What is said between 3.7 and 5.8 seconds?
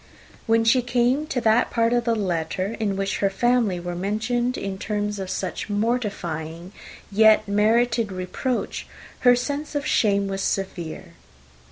were mentioned, in tones of such